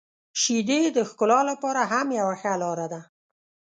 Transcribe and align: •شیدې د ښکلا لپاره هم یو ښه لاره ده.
•شیدې 0.41 0.81
د 0.97 0.97
ښکلا 1.09 1.39
لپاره 1.51 1.81
هم 1.91 2.07
یو 2.19 2.29
ښه 2.39 2.53
لاره 2.61 2.87
ده. 2.93 3.01